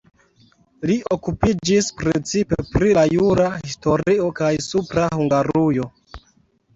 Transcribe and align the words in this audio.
Li 0.89 0.93
okupiĝis 1.15 1.89
precipe 1.99 2.57
pri 2.69 2.95
la 2.99 3.03
jura 3.15 3.45
historio 3.65 4.31
kaj 4.41 4.49
Supra 4.69 5.05
Hungarujo. 5.19 5.87